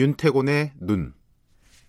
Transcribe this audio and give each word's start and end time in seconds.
윤태곤의 0.00 0.72
눈. 0.80 1.12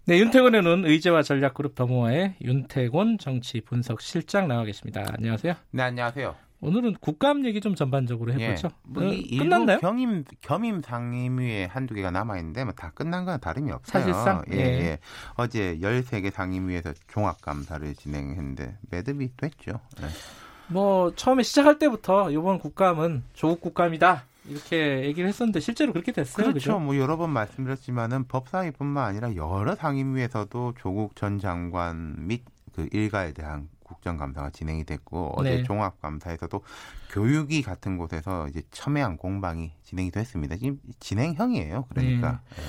네, 0.05 0.19
윤태곤의 0.19 0.63
눈 0.63 0.85
의제와 0.85 1.23
전략그룹 1.23 1.75
더모아의 1.75 2.35
윤태곤 2.41 3.19
정치 3.19 3.61
분석 3.61 4.01
실장 4.01 4.49
나와 4.49 4.65
계십니다. 4.65 5.05
안녕하세요. 5.17 5.53
네, 5.71 5.83
안녕하세요. 5.83 6.35
오늘은 6.59 6.95
국감 6.99 7.45
얘기 7.45 7.61
좀 7.61 7.73
전반적으로 7.73 8.33
해보죠. 8.33 8.67
예, 8.67 8.71
뭐 8.83 9.03
어, 9.07 9.11
끝났나요? 9.39 9.79
겸임 9.79 10.25
겸임 10.41 10.81
상임위에 10.81 11.65
한두 11.65 11.93
개가 11.95 12.11
남아 12.11 12.37
있는데 12.39 12.65
뭐 12.65 12.73
다 12.75 12.91
끝난 12.93 13.23
건 13.23 13.39
다름이 13.39 13.71
없어요. 13.71 14.03
사실상 14.03 14.43
예, 14.51 14.57
예. 14.57 14.61
예. 14.61 14.99
어제 15.35 15.77
13개 15.81 16.31
상임위에서 16.31 16.93
종합 17.07 17.41
감사를 17.41 17.95
진행했는데 17.95 18.77
매듭이 18.91 19.37
됐죠. 19.37 19.79
예. 20.01 20.07
뭐 20.67 21.13
처음에 21.15 21.43
시작할 21.43 21.79
때부터 21.79 22.29
이번 22.31 22.59
국감은 22.59 23.23
조국 23.33 23.61
국감이다. 23.61 24.25
이렇게 24.45 25.05
얘기를 25.05 25.27
했었는데 25.29 25.59
실제로 25.59 25.93
그렇게 25.93 26.11
됐어요. 26.11 26.47
그렇죠. 26.47 26.53
그죠? 26.53 26.79
뭐 26.79 26.97
여러 26.97 27.17
번 27.17 27.29
말씀드렸지만은 27.31 28.27
법사위뿐만 28.27 29.05
아니라 29.05 29.35
여러 29.35 29.75
상임위에서도 29.75 30.73
조국 30.79 31.15
전 31.15 31.39
장관 31.39 32.27
및 32.27 32.43
그 32.73 32.87
일가에 32.91 33.33
대한 33.33 33.69
국정감사가 33.83 34.51
진행이 34.51 34.85
됐고 34.85 35.33
어제 35.35 35.57
네. 35.57 35.63
종합감사에서도 35.63 36.63
교육위 37.09 37.61
같은 37.61 37.97
곳에서 37.97 38.47
이제 38.47 38.61
첨예한 38.71 39.17
공방이 39.17 39.73
진행이 39.83 40.11
됐습니다. 40.11 40.55
지금 40.55 40.79
진행형이에요. 40.99 41.85
그러니까. 41.89 42.39
네. 42.49 42.61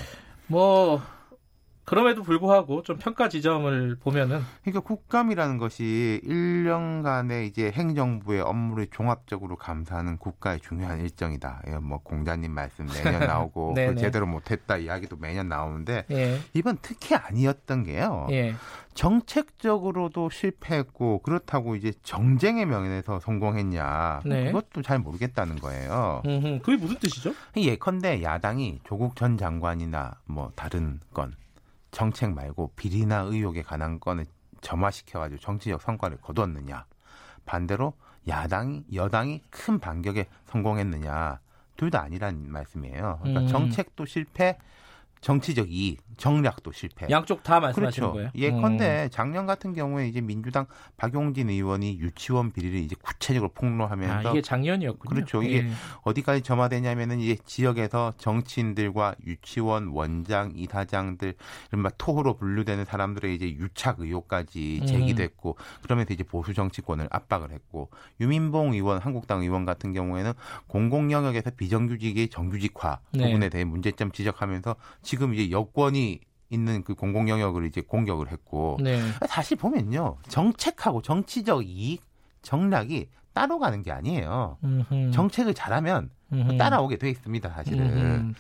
뭐 0.48 1.01
그럼에도 1.93 2.23
불구하고 2.23 2.83
좀 2.85 2.97
평가 2.97 3.29
지점을 3.29 3.97
보면은 3.97 4.41
그러니까 4.63 4.81
국감이라는 4.81 5.59
것이 5.59 6.23
1년간의 6.25 7.45
이제 7.49 7.71
행정부의 7.71 8.41
업무를 8.41 8.87
종합적으로 8.87 9.57
감사하는 9.57 10.17
국가의 10.17 10.61
중요한 10.61 11.01
일정이다. 11.01 11.61
예, 11.67 11.73
뭐 11.73 11.99
공자님 11.99 12.51
말씀 12.51 12.87
매년 12.87 13.27
나오고 13.27 13.75
그 13.77 13.97
제대로 13.97 14.25
못했다 14.27 14.79
이야기도 14.79 15.19
매년 15.19 15.51
나오는데 15.51 16.07
예. 16.11 16.39
이번 16.55 16.79
특히 16.81 17.15
아니었던 17.15 17.84
게요. 17.84 18.27
예. 18.31 18.55
정책적으로도 18.95 20.31
실패했고 20.31 21.19
그렇다고 21.19 21.77
이제 21.77 21.93
정쟁의 22.03 22.65
명예에서 22.65 23.21
성공했냐 23.21 24.23
네. 24.25 24.47
그것도 24.47 24.81
잘 24.81 24.99
모르겠다는 24.99 25.56
거예요. 25.56 26.23
음흠, 26.25 26.61
그게 26.62 26.79
무슨 26.79 26.99
뜻이죠? 26.99 27.34
예컨대 27.55 28.23
야당이 28.23 28.81
조국 28.84 29.15
전 29.15 29.37
장관이나 29.37 30.15
뭐 30.25 30.51
다른 30.56 30.99
건 31.12 31.34
정책 31.93 32.33
말고 32.35 32.73
비리나 32.75 33.21
의혹에 33.21 33.62
관한 33.62 34.01
건을 34.01 34.27
점화시켜가지고 34.61 35.41
정치적 35.41 35.81
성과를 35.83 36.17
거두었느냐. 36.21 36.87
반대로 37.45 37.95
야당이 38.27 38.87
여당이 38.95 39.43
큰 39.51 39.79
반격에 39.79 40.27
성공했느냐. 40.47 41.39
둘 41.77 41.91
다 41.91 42.03
아니란 42.03 42.51
말씀이에요. 42.51 43.19
그러니까 43.21 43.41
음. 43.43 43.47
정책도 43.49 44.07
실패, 44.07 44.57
정치적 45.23 45.70
이익, 45.70 46.03
정략도 46.17 46.73
실패. 46.73 47.06
양쪽 47.09 47.45
다 47.45 47.61
말씀하시는 47.61 48.11
그렇죠. 48.11 48.12
거예요. 48.12 48.31
예컨대 48.34 49.05
음. 49.05 49.11
작년 49.11 49.47
같은 49.47 49.73
경우에 49.73 50.09
이제 50.09 50.20
민주당 50.20 50.67
박용진 50.97 51.48
의원이 51.48 52.01
유치원 52.01 52.51
비리를 52.51 52.77
이제 52.81 52.97
구체적으로 53.01 53.53
폭로하면서 53.55 54.28
아, 54.28 54.31
이게 54.33 54.43
작년이었군요. 54.43 55.15
그렇죠. 55.15 55.43
이게 55.45 55.59
예. 55.59 55.70
어디까지 56.03 56.43
점화되냐면은 56.43 57.20
이제 57.20 57.37
지역에서 57.47 58.15
정치인들과 58.19 59.15
유치원 59.25 59.89
원장, 59.89 60.53
이사장들 60.56 61.34
이른바 61.70 61.91
토호로 61.97 62.34
분류되는 62.34 62.84
사람들의 62.84 63.34
이제 63.34 63.47
유착 63.48 64.00
의혹까지 64.00 64.81
음. 64.83 64.87
제기됐고 64.87 65.56
음. 65.56 65.83
그러면서 65.83 66.15
이제 66.15 66.25
보수 66.25 66.53
정치권을 66.53 67.06
압박을 67.11 67.53
했고 67.53 67.91
유민봉 68.20 68.72
의원, 68.72 68.99
한국당 68.99 69.43
의원 69.43 69.65
같은 69.65 69.93
경우에는 69.93 70.33
공공 70.66 71.12
영역에서 71.12 71.50
비정규직의 71.50 72.28
정규직화 72.28 72.99
네. 73.12 73.27
부분에 73.27 73.49
대해 73.50 73.65
문제점 73.65 74.10
지적하면서 74.10 74.75
지금 75.12 75.34
이제 75.34 75.50
여권이 75.50 76.21
있는 76.49 76.84
그 76.84 76.95
공공 76.95 77.28
영역을 77.28 77.67
이제 77.67 77.83
공격을 77.83 78.33
했고 78.33 78.78
네. 78.83 78.99
다시 79.28 79.56
보면요 79.56 80.17
정책하고 80.27 81.03
정치적 81.03 81.67
이익 81.67 82.03
정략이 82.41 83.11
따로 83.34 83.59
가는 83.59 83.83
게 83.83 83.93
아니에요. 83.93 84.56
음흠. 84.65 85.11
정책을 85.11 85.53
잘하면 85.53 86.09
음흠. 86.33 86.56
따라오게 86.56 86.97
돼 86.97 87.11
있습니다, 87.11 87.47
사실은. 87.51 88.34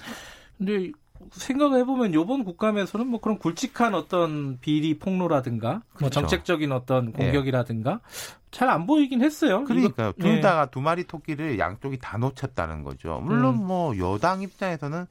근데 0.56 0.92
생각을 1.32 1.80
해보면 1.80 2.14
요번 2.14 2.42
국감에서는 2.44 3.06
뭐 3.06 3.20
그런 3.20 3.38
굵직한 3.38 3.94
어떤 3.94 4.58
비리 4.60 4.98
폭로라든가 4.98 5.72
뭐 5.72 5.82
그렇죠. 5.92 6.20
뭐 6.20 6.28
정책적인 6.28 6.72
어떤 6.72 7.12
공격이라든가 7.12 7.90
네. 7.90 8.36
잘안 8.50 8.86
보이긴 8.86 9.20
했어요. 9.20 9.64
그러니까 9.64 10.12
둘 10.18 10.40
다가 10.40 10.64
네. 10.64 10.70
두 10.70 10.80
마리 10.80 11.04
토끼를 11.04 11.58
양쪽이 11.58 11.98
다 11.98 12.16
놓쳤다는 12.16 12.82
거죠. 12.82 13.20
물론 13.22 13.56
음. 13.56 13.66
뭐 13.66 13.98
여당 13.98 14.40
입장에서는 14.40 15.06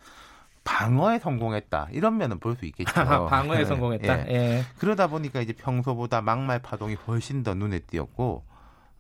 방어에 0.64 1.20
성공했다 1.20 1.88
이런 1.92 2.18
면은 2.18 2.40
볼 2.40 2.56
수 2.56 2.66
있겠죠. 2.66 2.92
방어에 3.28 3.60
네. 3.60 3.66
성공했다. 3.66 4.28
예. 4.30 4.34
예. 4.34 4.64
그러다 4.78 5.08
보니까 5.08 5.42
이제 5.42 5.54
평소보다 5.54 6.22
막말 6.22 6.60
파동이 6.60 6.96
훨씬 7.08 7.44
더 7.44 7.54
눈에 7.54 7.80
띄었고 7.80 8.44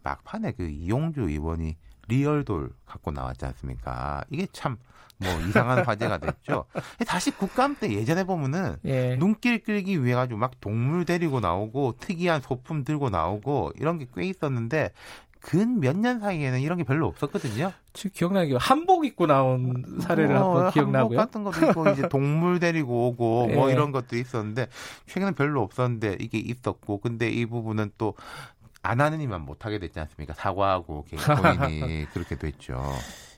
막판에 0.04 0.54
그 0.54 0.68
이용주 0.68 1.22
의원이 1.22 1.78
리얼돌 2.08 2.72
갖고 2.86 3.12
나왔지 3.12 3.46
않습니까? 3.46 4.24
이게 4.30 4.48
참 4.52 4.78
뭐 5.22 5.30
이상한 5.42 5.84
화제가 5.86 6.18
됐죠. 6.18 6.66
다시 7.06 7.30
국감 7.30 7.76
때 7.80 7.94
예전에 7.94 8.24
보면은 8.24 8.78
예. 8.86 9.16
눈길 9.18 9.62
끌기 9.62 10.04
위해 10.04 10.16
가지고 10.16 10.40
막 10.40 10.60
동물 10.60 11.06
데리고 11.06 11.40
나오고 11.40 11.98
특이한 12.00 12.42
소품 12.42 12.84
들고 12.84 13.12
나오고 13.12 13.74
이런 13.76 14.00
게 14.00 14.08
꽤 14.16 14.24
있었는데 14.26 14.90
근 15.42 15.80
몇 15.80 15.96
년 15.98 16.20
사이에는 16.20 16.62
이런 16.62 16.78
게 16.78 16.84
별로 16.84 17.08
없었거든요. 17.08 17.74
지금 17.94 18.12
기억나기 18.14 18.54
한복 18.56 19.06
입고 19.06 19.26
나온 19.28 19.84
사례를 20.02 20.36
어, 20.36 20.46
한번 20.56 20.72
기억나고요. 20.72 21.20
한복 21.20 21.44
같은 21.44 21.44
것도 21.44 21.70
있고 21.70 21.90
이제 21.90 22.08
동물 22.10 22.60
데리고 22.60 23.08
오고 23.10 23.46
네. 23.50 23.56
뭐 23.58 23.70
이런 23.72 23.92
것도 23.92 24.16
있었는데 24.16 24.68
최근에 25.08 25.32
별로 25.32 25.62
없었는데 25.64 26.18
이게 26.20 26.38
있었고 26.38 27.00
근데 27.00 27.30
이 27.30 27.46
부분은 27.46 27.92
또 27.98 28.14
안 28.84 29.00
하는 29.00 29.22
이만 29.22 29.42
못 29.42 29.64
하게 29.64 29.78
됐지 29.78 30.00
않습니까? 30.00 30.34
사과하고 30.34 31.06
본인이 31.06 32.08
그렇게 32.14 32.36
됐죠. 32.36 32.82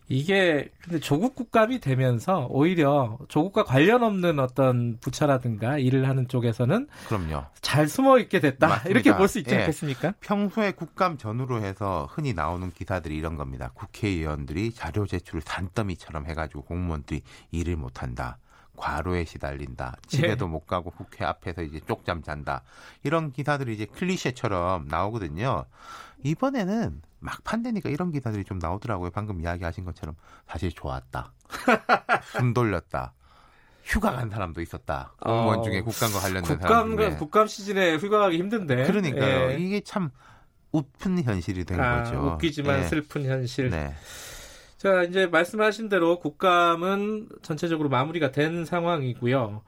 이게 0.10 0.70
근데 0.82 1.00
조국 1.00 1.34
국감이 1.36 1.80
되면서 1.80 2.48
오히려 2.50 3.18
조국과 3.30 3.64
관련 3.64 4.04
없는 4.04 4.38
어떤 4.40 4.98
부처라든가 5.00 5.78
일을 5.78 6.08
하는 6.10 6.28
쪽에서는 6.28 6.88
그럼요. 7.08 7.46
잘 7.62 7.88
숨어 7.88 8.20
있게 8.20 8.40
됐다 8.40 8.68
맞습니다. 8.68 8.90
이렇게 8.90 9.16
볼 9.18 9.28
수 9.28 9.40
있지 9.40 9.56
예. 9.56 9.60
않겠습니까? 9.62 10.14
평소에 10.20 10.72
국감 10.74 11.18
전후로 11.18 11.62
해서 11.62 12.08
흔히 12.12 12.34
나오는 12.34 12.70
기사들이 12.72 13.16
이런 13.16 13.38
겁니다. 13.38 13.72
국회의원들이 13.74 14.74
자료 14.74 15.06
제출을 15.06 15.42
산더미처럼 15.46 16.26
해가지고 16.28 16.64
공무원들이 16.64 17.22
일을 17.52 17.78
못한다. 17.78 18.38
과로에 18.76 19.24
시달린다. 19.24 19.96
집에도 20.08 20.46
예. 20.46 20.50
못 20.50 20.66
가고 20.68 20.90
국회 20.92 21.24
앞에서 21.24 21.62
이제 21.62 21.80
쪽잠 21.88 22.24
잔다. 22.24 22.64
이런 23.04 23.32
기사들이 23.32 23.74
이제 23.74 23.86
클리셰처럼 23.86 24.88
나오거든요. 24.90 25.66
이번에는 26.24 27.02
막판 27.24 27.64
되니까 27.64 27.90
이런 27.90 28.12
기사들이 28.12 28.44
좀 28.44 28.60
나오더라고요. 28.60 29.12
방금 29.12 29.42
이야기하신 29.42 29.86
것처럼 29.86 30.16
사실 30.48 30.72
좋았다. 30.72 31.34
숨 32.38 32.54
돌렸다. 32.54 33.14
휴가 33.84 34.12
간 34.12 34.30
사람도 34.30 34.62
있었다. 34.62 35.14
공무원 35.20 35.60
어, 35.60 35.62
중에 35.62 35.82
국감과 35.82 36.20
관련된 36.20 36.58
국감, 36.58 36.98
사람 36.98 37.18
국감 37.18 37.48
시즌에 37.48 37.96
휴가 37.98 38.20
가기 38.20 38.38
힘든데. 38.38 38.84
그러니까요. 38.86 39.52
예. 39.52 39.58
이게 39.58 39.82
참 39.82 40.10
웃픈 40.72 41.22
현실이 41.22 41.66
된 41.66 41.80
아, 41.80 42.04
거죠. 42.04 42.34
웃기지만 42.34 42.80
예. 42.80 42.84
슬픈 42.84 43.26
현실. 43.26 43.70
네. 43.70 43.94
자, 44.78 45.04
이제 45.04 45.28
말씀하신 45.28 45.88
대로 45.88 46.20
국감은 46.20 47.30
전체적으로 47.42 47.90
마무리가 47.90 48.32
된 48.32 48.66
상황이고요. 48.66 49.64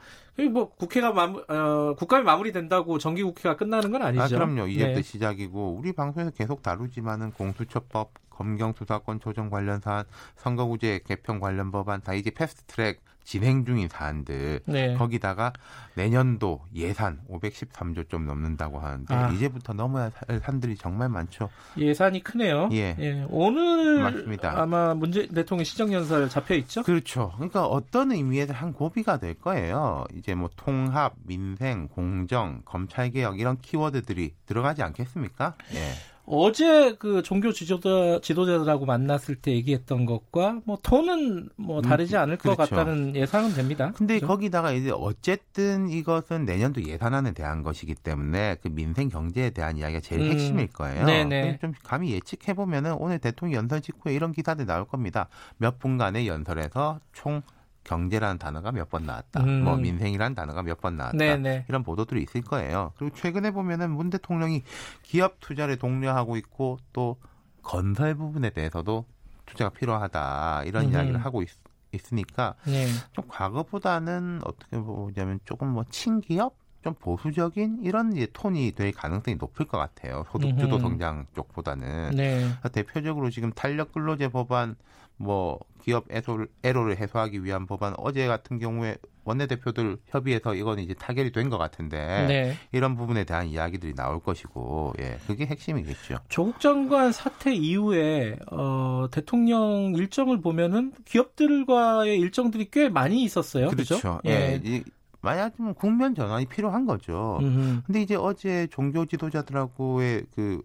뭐 0.51 0.69
국회가 0.69 1.13
마무 1.13 1.43
어, 1.47 1.95
국감이 1.97 2.23
마무리된다고 2.23 2.97
정기 2.97 3.23
국회가 3.23 3.55
끝나는 3.55 3.91
건 3.91 4.01
아니죠. 4.01 4.23
아, 4.23 4.27
그럼요. 4.27 4.67
이제부터 4.67 4.95
네. 4.95 5.01
시작이고 5.01 5.77
우리 5.79 5.93
방송에서 5.93 6.31
계속 6.31 6.61
다루지만은 6.61 7.31
공수처법, 7.31 8.11
검경수사권 8.29 9.21
조정 9.21 9.49
관련 9.49 9.79
사안, 9.79 10.03
선거구제 10.35 11.01
개편 11.05 11.39
관련 11.39 11.71
법안 11.71 12.01
다 12.01 12.13
이제 12.13 12.31
패스트트랙 12.31 13.01
진행 13.25 13.65
중인 13.65 13.89
사안들 13.89 14.61
네. 14.65 14.93
거기다가 14.93 15.51
내년도 15.95 16.61
예산 16.75 17.19
513조 17.29 18.07
좀 18.07 18.25
넘는다고 18.25 18.79
하는데 18.79 19.13
아. 19.13 19.29
이제부터 19.31 19.73
넘어야 19.73 20.11
할 20.27 20.39
산들이 20.39 20.77
정말 20.77 21.09
많죠. 21.09 21.49
예산이 21.77 22.23
크네요. 22.23 22.69
예. 22.71 22.95
예. 22.99 23.25
오늘 23.29 23.99
맞습니다. 24.01 24.61
아마 24.61 24.93
문재 24.93 25.27
대통령 25.27 25.63
시정연설 25.65 26.29
잡혀 26.29 26.55
있죠? 26.55 26.83
그렇죠. 26.83 27.33
그러니까 27.35 27.65
어떤 27.65 28.11
의미에서 28.11 28.53
한 28.53 28.71
고비가 28.71 29.17
될 29.17 29.33
거예요. 29.33 30.05
이제 30.15 30.35
뭐 30.35 30.49
통합, 30.55 31.13
민생, 31.23 31.87
공정, 31.87 32.61
검찰 32.63 33.09
개혁 33.09 33.39
이런 33.39 33.57
키워드들이 33.59 34.35
들어가지 34.45 34.83
않겠습니까? 34.83 35.55
예. 35.73 36.14
어제 36.27 36.95
그 36.97 37.21
종교 37.21 37.51
지도자 37.51 38.19
지도자들하고 38.21 38.85
만났을 38.85 39.35
때 39.35 39.51
얘기했던 39.51 40.05
것과 40.05 40.61
뭐 40.65 40.77
톤은 40.81 41.49
뭐 41.55 41.79
음, 41.79 41.81
다르지 41.83 42.17
않을 42.17 42.37
그렇죠. 42.37 42.57
것 42.57 42.69
같다는 42.69 43.15
예상은 43.15 43.53
됩니다. 43.53 43.91
근데 43.95 44.15
그렇죠? 44.15 44.27
거기다가 44.27 44.71
이제 44.71 44.91
어쨌든 44.91 45.89
이것은 45.89 46.45
내년도 46.45 46.83
예산안에 46.83 47.33
대한 47.33 47.61
것이기 47.61 47.95
때문에 47.95 48.57
그 48.61 48.69
민생 48.69 49.09
경제에 49.09 49.51
대한 49.51 49.77
이야기가 49.77 49.99
제일 50.01 50.21
음, 50.21 50.31
핵심일 50.31 50.67
거예요. 50.67 51.05
네네. 51.05 51.59
좀 51.61 51.73
감히 51.83 52.11
예측해 52.11 52.55
보면은 52.55 52.93
오늘 52.93 53.19
대통령 53.19 53.59
연설 53.59 53.81
직후에 53.81 54.13
이런 54.13 54.31
기사들 54.31 54.65
나올 54.65 54.85
겁니다. 54.85 55.27
몇 55.57 55.77
분간의 55.79 56.27
연설에서 56.27 56.99
총 57.13 57.41
경제라는 57.85 58.37
단어가 58.37 58.71
몇 58.71 58.89
번 58.89 59.05
나왔다. 59.05 59.41
음. 59.43 59.63
뭐 59.63 59.77
민생이라는 59.77 60.35
단어가 60.35 60.61
몇 60.61 60.81
번 60.81 60.97
나왔다. 60.97 61.17
네네. 61.17 61.37
네. 61.37 61.65
이런 61.69 61.83
보도들이 61.83 62.21
있을 62.23 62.41
거예요. 62.41 62.91
그리고 62.97 63.15
최근에 63.15 63.51
보면은 63.51 63.91
문 63.91 64.09
대통령이 64.09 64.63
기업 65.03 65.39
투자를 65.39 65.77
독려하고 65.77 66.35
있고 66.37 66.77
또 66.91 67.17
건설 67.63 68.15
부분에 68.15 68.49
대해서도 68.49 69.05
투자가 69.45 69.69
필요하다 69.69 70.63
이런 70.65 70.85
음. 70.85 70.91
이야기를 70.91 71.23
하고 71.23 71.41
있, 71.41 71.49
있으니까 71.93 72.55
네. 72.65 72.87
좀 73.13 73.25
과거보다는 73.27 74.41
어떻게 74.43 74.77
보자면 74.77 75.39
조금 75.45 75.69
뭐 75.69 75.83
친기업 75.89 76.55
좀 76.83 76.93
보수적인 76.95 77.79
이런 77.81 78.13
이제 78.13 78.27
톤이 78.31 78.73
될 78.73 78.91
가능성이 78.91 79.37
높을 79.37 79.65
것 79.65 79.77
같아요. 79.79 80.23
소득주도 80.31 80.77
성장 80.79 81.25
쪽보다는. 81.35 82.11
네. 82.11 82.47
대표적으로 82.71 83.31
지금 83.31 83.51
탄력 83.53 83.91
근로제 83.91 84.27
법안 84.27 84.75
뭐 85.17 85.59
기업 85.81 86.05
애소를, 86.11 86.47
애로를 86.63 86.97
해소하기 86.97 87.43
위한 87.43 87.67
법안 87.67 87.93
어제 87.97 88.27
같은 88.27 88.59
경우에 88.59 88.97
원내대표들 89.23 89.97
협의해서 90.07 90.55
이건 90.55 90.79
이제 90.79 90.93
타결이 90.93 91.31
된 91.31 91.49
것 91.49 91.57
같은데 91.57 92.25
네. 92.27 92.57
이런 92.71 92.95
부분에 92.95 93.23
대한 93.23 93.47
이야기들이 93.47 93.93
나올 93.95 94.19
것이고 94.19 94.93
예 94.99 95.17
그게 95.27 95.45
핵심이겠죠. 95.45 96.17
조국 96.27 96.59
장관 96.59 97.11
사태 97.11 97.53
이후에 97.53 98.37
어, 98.51 99.07
대통령 99.11 99.93
일정을 99.95 100.41
보면은 100.41 100.91
기업들과의 101.05 102.19
일정들이 102.19 102.69
꽤 102.71 102.89
많이 102.89 103.23
있었어요. 103.23 103.69
그렇죠. 103.69 103.99
그렇죠? 103.99 104.21
예. 104.25 104.59
예. 104.65 104.83
만약이면 105.21 105.73
국면 105.75 106.13
전환이 106.13 106.45
필요한 106.45 106.85
거죠. 106.85 107.39
음흠. 107.41 107.81
근데 107.87 108.01
이제 108.01 108.15
어제 108.15 108.67
종교 108.71 109.05
지도자들하고의 109.05 110.25
그 110.35 110.61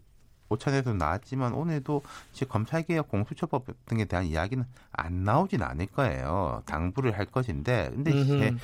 오찬에서 0.54 0.92
나왔지만 0.94 1.54
오늘도 1.54 2.02
이제 2.32 2.44
검찰개혁 2.44 3.08
공수처법 3.08 3.64
등에 3.86 4.04
대한 4.04 4.26
이야기는 4.26 4.64
안 4.92 5.24
나오진 5.24 5.62
않을 5.62 5.86
거예요. 5.86 6.62
당부를 6.66 7.16
할 7.16 7.24
것인데, 7.26 7.90
근데 7.94 8.10
이제 8.10 8.54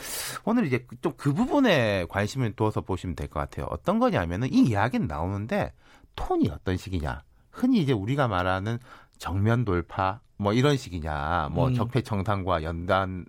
오늘 0.45 0.67
이제 0.67 0.85
좀 1.01 1.15
그 1.17 1.33
부분에 1.33 2.05
관심을 2.09 2.53
두어서 2.53 2.81
보시면 2.83 3.17
될 3.17 3.29
것 3.29 3.41
같아요. 3.41 3.67
어떤 3.71 3.99
거냐면은 3.99 4.53
이 4.53 4.61
이야기는 4.69 5.07
나오는데 5.07 5.73
톤이 6.17 6.49
어떤 6.51 6.77
식이냐. 6.77 7.23
흔히 7.51 7.81
이제 7.81 7.93
우리가 7.93 8.29
말하는 8.29 8.79
정면 9.19 9.65
돌파 9.65 10.21
뭐 10.37 10.53
이런 10.53 10.77
식이냐, 10.77 11.49
뭐 11.53 11.69
음. 11.69 11.75
적폐 11.75 12.03
청산과 12.03 12.63
연단 12.65 13.25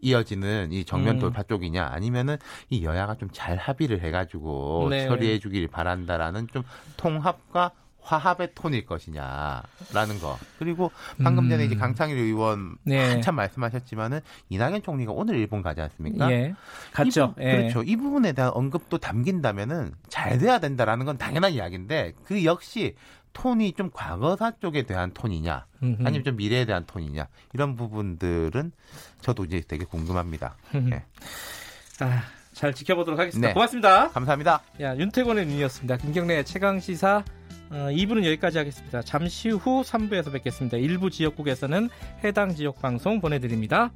이어지는 0.00 0.72
이 0.72 0.84
정면 0.84 1.16
음. 1.16 1.20
돌파 1.20 1.42
음. 1.42 1.44
쪽이냐 1.48 1.86
아니면은 1.86 2.36
이 2.70 2.82
여야가 2.84 3.14
좀 3.16 3.28
잘 3.32 3.56
합의를 3.56 4.00
해가지고 4.02 4.88
네. 4.90 5.06
처리해 5.06 5.38
주길 5.38 5.68
바란다라는 5.68 6.48
좀 6.48 6.62
통합과 6.96 7.70
화합의 8.02 8.50
톤일 8.54 8.86
것이냐라는 8.86 10.18
거. 10.20 10.38
그리고 10.58 10.90
방금 11.22 11.48
전에 11.48 11.64
이제 11.64 11.74
음. 11.74 11.80
강창일 11.80 12.18
의원 12.18 12.76
네. 12.84 13.10
한참 13.10 13.36
말씀하셨지만은 13.36 14.20
이낙연 14.48 14.82
총리가 14.82 15.12
오늘 15.12 15.36
일본 15.36 15.62
가지 15.62 15.80
않습니까? 15.80 16.30
예. 16.30 16.54
갔죠. 16.92 17.34
이 17.36 17.40
부, 17.40 17.42
예. 17.42 17.56
그렇죠. 17.56 17.82
이 17.82 17.96
부분에 17.96 18.32
대한 18.32 18.50
언급도 18.54 18.98
담긴다면은 18.98 19.92
잘 20.08 20.38
돼야 20.38 20.58
된다라는 20.58 21.06
건 21.06 21.18
당연한 21.18 21.52
이야기인데 21.52 22.14
그 22.24 22.44
역시 22.44 22.94
톤이 23.32 23.74
좀 23.74 23.90
과거사 23.92 24.52
쪽에 24.60 24.82
대한 24.82 25.12
톤이냐 25.12 25.66
아니면 25.80 26.24
좀 26.24 26.36
미래에 26.36 26.64
대한 26.64 26.84
톤이냐 26.84 27.28
이런 27.52 27.76
부분들은 27.76 28.72
저도 29.20 29.44
이제 29.44 29.62
되게 29.66 29.84
궁금합니다. 29.84 30.56
네. 30.72 31.04
아, 32.00 32.22
잘 32.52 32.74
지켜보도록 32.74 33.20
하겠습니다. 33.20 33.48
네. 33.48 33.54
고맙습니다. 33.54 34.08
감사합니다. 34.08 34.62
야, 34.80 34.96
윤태권의 34.96 35.46
눈이었습니다. 35.46 35.98
김경래 35.98 36.42
최강 36.42 36.80
시사 36.80 37.22
어, 37.70 37.88
2부는 37.90 38.24
여기까지 38.24 38.58
하겠습니다. 38.58 39.00
잠시 39.02 39.48
후 39.48 39.82
3부에서 39.82 40.32
뵙겠습니다. 40.32 40.76
일부 40.76 41.08
지역국에서는 41.08 41.88
해당 42.24 42.54
지역 42.54 42.80
방송 42.80 43.20
보내드립니다. 43.20 43.92